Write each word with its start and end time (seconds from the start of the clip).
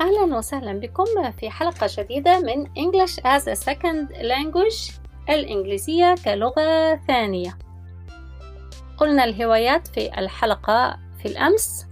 أهلا 0.00 0.36
وسهلا 0.36 0.80
بكم 0.80 1.30
في 1.30 1.50
حلقة 1.50 1.90
جديدة 1.98 2.40
من 2.40 2.66
English 2.66 3.12
as 3.12 3.42
a 3.42 3.64
Second 3.64 4.08
Language 4.22 4.92
الإنجليزية 5.30 6.14
كلغة 6.24 6.96
ثانية. 6.96 7.58
قلنا 8.96 9.24
الهوايات 9.24 9.86
في 9.86 10.18
الحلقة 10.18 10.98
في 11.18 11.28
الأمس 11.28 11.86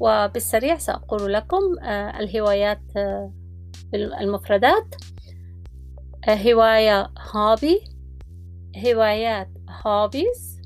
وبالسريع 0.00 0.78
سأقول 0.78 1.32
لكم 1.32 1.78
آه، 1.82 2.20
الهوايات 2.20 2.82
آه، 2.96 3.32
المفردات. 3.94 4.94
آه، 6.28 6.34
هواية 6.34 7.10
هوبي 7.34 7.80
هوايات 8.86 9.48
hobbies 9.68 10.62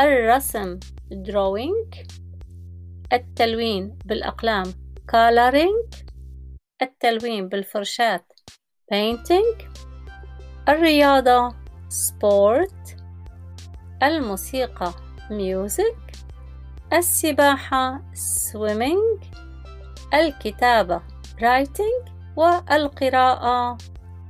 الرسم 0.00 0.80
drawing 1.12 2.06
التلوين 3.12 3.98
بالأقلام 4.04 4.79
coloring 5.10 5.90
التلوين 6.82 7.48
بالفرشاة 7.48 8.24
painting 8.94 9.64
الرياضة 10.68 11.54
sport 11.90 12.96
الموسيقى 14.02 14.92
music 15.30 16.16
السباحة 16.92 18.02
swimming 18.14 19.24
الكتابة 20.14 21.02
writing 21.38 22.10
والقراءة 22.36 23.78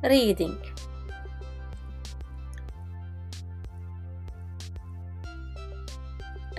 reading. 0.05 0.71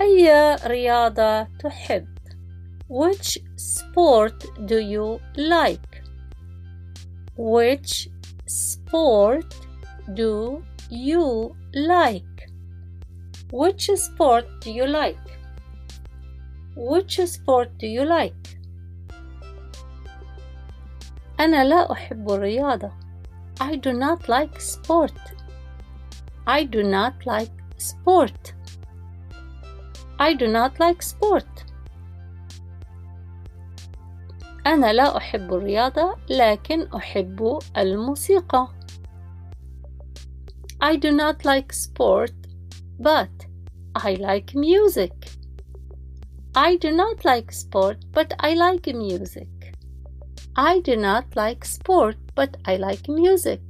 أي 0.00 0.56
رياضة 0.66 1.42
تحب؟ 1.42 2.11
Which 2.91 3.37
sport 3.55 4.45
do 4.65 4.79
you 4.79 5.19
like? 5.35 6.01
Which 7.35 8.09
sport 8.45 9.53
do 10.13 10.63
you 10.89 11.55
like? 11.73 12.49
Which 13.51 13.89
sport 13.95 14.45
do 14.61 14.71
you 14.71 14.85
like? 14.87 15.17
Which 16.75 17.19
sport 17.25 17.77
do 17.77 17.87
you 17.87 18.05
like? 18.05 18.57
أنا 21.39 21.63
لا 21.63 21.91
أحب 21.91 22.31
الرياضة. 22.31 22.91
I 23.59 23.75
do 23.75 23.91
not 23.91 24.29
like 24.29 24.61
sport. 24.61 25.19
I 26.47 26.63
do 26.63 26.83
not 26.83 27.25
like 27.25 27.51
sport. 27.77 28.53
I 30.19 30.33
do 30.33 30.47
not 30.47 30.79
like 30.79 31.01
sport. 31.01 31.65
أنا 34.66 34.92
لا 34.92 35.16
أحب 35.16 35.54
الرياضة 35.54 36.16
لكن 36.30 36.82
أحب 36.82 37.58
الموسيقى. 37.76 38.68
I 40.82 40.96
do 40.96 41.10
not 41.10 41.44
like 41.44 41.72
sport 41.72 42.34
but 42.98 43.46
I 43.96 44.14
like 44.14 44.54
music. 44.54 45.12
I 46.54 46.76
do 46.76 46.90
not 46.90 47.24
like 47.24 47.52
sport 47.52 47.98
but 48.12 48.34
I 48.40 48.54
like 48.54 48.86
music. 48.94 49.48
I 50.56 50.80
do 50.80 50.96
not 50.96 51.24
like 51.36 51.64
sport 51.64 52.16
but 52.36 52.56
I 52.66 52.76
like 52.76 53.08
music. 53.08 53.60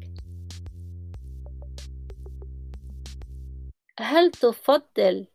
هل 4.01 4.31
تفضل 4.31 5.27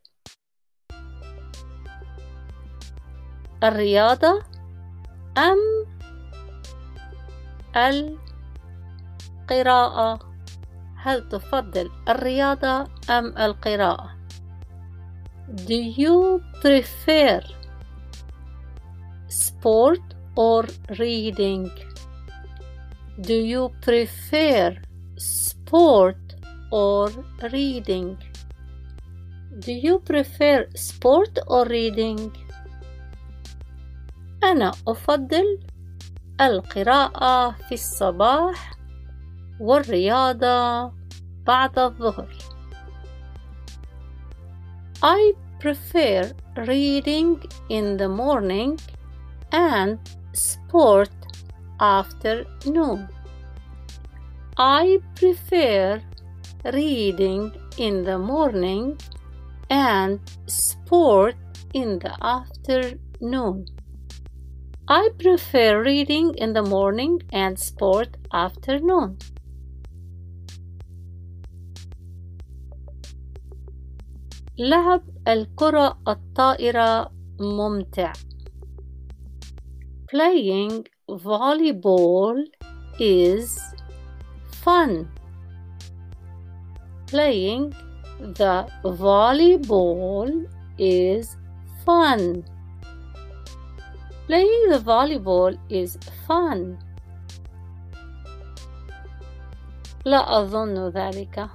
الرياضة 3.64 4.57
أم 5.38 5.86
القراءة 9.46 10.20
هل 10.96 11.30
تفضل 11.30 11.92
الرياضة 12.10 12.88
أم 13.10 13.38
القراءة 13.38 14.18
Do 15.48 15.80
you 16.02 16.42
prefer 16.62 17.42
sport 19.30 20.02
or 20.36 20.66
reading 21.00 21.72
Do 23.22 23.34
you 23.34 23.72
prefer 23.82 24.76
sport 25.18 26.36
or 26.72 27.10
reading 27.54 28.18
Do 29.60 29.72
you 29.72 30.00
prefer 30.00 30.68
sport 30.76 31.40
or 31.48 31.66
reading 31.66 32.32
أنا 34.52 34.72
أفضل 34.88 35.60
القراءة 36.42 37.52
في 37.52 37.74
الصباح 37.74 38.74
والرياضة 39.60 40.92
بعد 41.46 41.80
الظهر. 41.80 42.28
I 45.04 45.34
prefer 45.60 46.32
reading 46.56 47.44
in 47.70 47.98
the 47.98 48.08
morning 48.08 48.80
and 49.52 50.00
sport 50.34 51.12
afternoon. 51.80 53.10
I 54.58 55.00
prefer 55.16 56.02
reading 56.64 57.52
in 57.78 58.04
the 58.04 58.18
morning 58.18 58.98
and 59.70 60.20
sport 60.48 61.36
in 61.74 62.00
the 62.00 62.14
afternoon. 62.22 63.66
I 64.89 65.11
prefer 65.19 65.83
reading 65.83 66.35
in 66.35 66.53
the 66.53 66.63
morning 66.63 67.23
and 67.33 67.59
sport 67.59 68.17
afternoon. 68.33 69.19
لعب 74.59 75.03
الكرة 75.29 75.99
الطائرة 76.09 77.11
ممتع. 77.41 78.13
Playing 80.11 80.87
volleyball 81.09 82.45
is 83.01 83.59
fun. 84.63 85.09
Playing 87.07 87.75
the 88.21 88.67
volleyball 88.85 90.47
is 90.79 91.37
fun. 91.85 92.45
Playing 94.27 94.71
the 94.71 94.79
volleyball 94.79 95.59
is 95.69 95.99
fun. 96.27 96.79
لا 100.05 100.41
أظن 100.41 100.89
ذلك. 100.89 101.49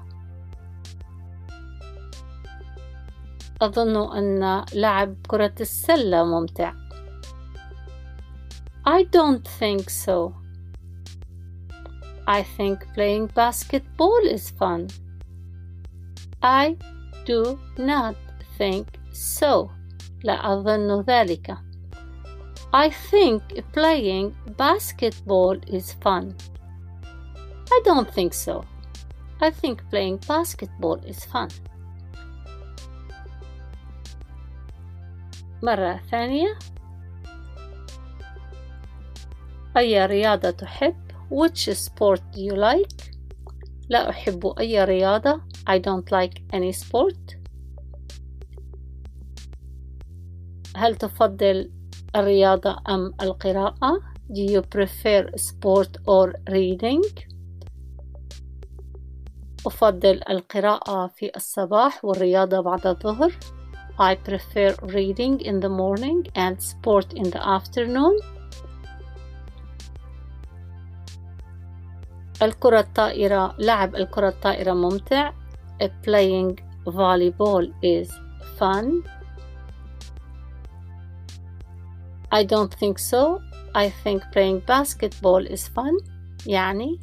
أظن 3.61 4.17
أن 4.17 4.65
لعب 4.73 5.15
كرة 5.27 5.55
السلة 5.61 6.23
ممتع. 6.23 6.73
I 8.85 9.03
don't 9.03 9.47
think 9.59 9.89
so. 9.89 10.33
I 12.27 12.43
think 12.43 12.85
playing 12.93 13.27
basketball 13.27 14.21
is 14.23 14.49
fun. 14.49 14.87
I 16.41 16.77
do 17.25 17.59
not 17.77 18.15
think 18.57 18.87
so. 19.11 19.69
لا 20.23 20.53
أظن 20.53 21.01
ذلك. 21.01 21.57
I 22.73 22.89
think 22.89 23.41
playing 23.73 24.35
basketball 24.57 25.57
is 25.67 25.93
fun. 25.93 26.35
I 27.71 27.81
don't 27.85 28.09
think 28.13 28.33
so. 28.33 28.63
I 29.41 29.49
think 29.51 29.89
playing 29.89 30.17
basketball 30.27 30.99
is 31.05 31.25
fun. 31.25 31.49
مرة 35.63 36.01
ثانية 36.11 36.59
أي 39.77 40.05
رياضة 40.05 40.49
تحب؟ 40.49 40.95
Which 41.29 41.69
sport 41.69 42.21
do 42.31 42.41
you 42.41 42.55
like? 42.55 43.17
لا 43.89 44.09
أحب 44.09 44.53
أي 44.59 44.83
رياضة 44.83 45.41
I 45.69 45.77
don't 45.79 46.11
like 46.11 46.41
any 46.53 46.71
sport 46.73 47.37
هل 50.75 50.95
تفضل 50.95 51.71
الرياضة 52.16 52.76
أم 52.88 53.14
القراءة 53.22 54.00
Do 54.30 54.40
you 54.40 54.62
prefer 54.62 55.30
sport 55.36 55.96
or 56.06 56.32
reading 56.50 57.02
أفضل 59.66 60.20
القراءة 60.30 61.06
في 61.06 61.30
الصباح 61.36 62.04
والرياضة 62.04 62.60
بعد 62.60 62.86
الظهر 62.86 63.32
I 63.98 64.14
prefer 64.14 64.74
reading 64.82 65.40
in 65.40 65.60
the 65.60 65.68
morning 65.68 66.26
and 66.34 66.62
sport 66.62 67.12
in 67.14 67.30
the 67.30 67.48
afternoon 67.48 68.18
الكرة 72.42 72.80
الطائرة 72.80 73.54
لعب 73.58 73.96
الكرة 73.96 74.28
الطائرة 74.28 74.72
ممتع 74.72 75.32
Playing 76.06 76.56
volleyball 76.86 77.64
is 77.82 78.08
fun 78.58 79.02
I 82.32 82.44
don't 82.44 82.72
think 82.80 82.98
so. 82.98 83.40
I 83.74 83.88
think 84.04 84.22
playing 84.32 84.60
basketball 84.60 85.42
is 85.54 85.68
fun. 85.68 85.94
يعني 86.46 87.00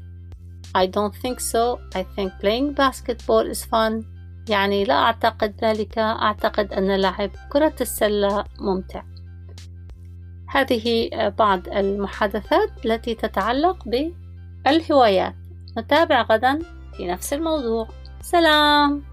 I 0.78 0.86
don't 0.86 1.14
think 1.24 1.40
so. 1.40 1.80
I 1.96 2.04
think 2.16 2.32
playing 2.42 2.74
basketball 2.74 3.46
is 3.52 3.64
fun. 3.64 4.06
يعني 4.50 4.84
لا 4.84 4.94
أعتقد 4.94 5.56
ذلك. 5.62 5.98
أعتقد 5.98 6.74
أن 6.74 6.96
لعب 6.96 7.32
كرة 7.50 7.76
السلة 7.82 8.44
ممتع. 8.60 9.04
هذه 10.48 11.10
بعض 11.38 11.68
المحادثات 11.68 12.86
التي 12.86 13.16
تتعلق 13.16 13.78
بالهوايات. 14.66 15.36
نتابع 15.78 16.22
غدا 16.22 16.60
في 16.94 17.08
نفس 17.08 17.34
الموضوع. 17.34 17.88
سلام! 18.22 19.04